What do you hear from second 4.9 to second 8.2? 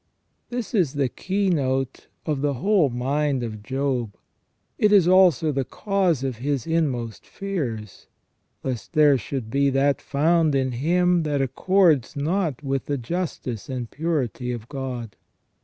is also the cause of his inmost fears,